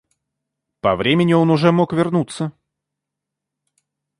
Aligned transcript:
По 0.79 0.95
времени 0.95 1.33
он 1.33 1.51
уже 1.51 1.71
мог 1.71 1.93
вернуться. 1.93 2.51